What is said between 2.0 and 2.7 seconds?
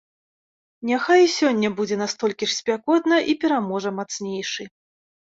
настолькі ж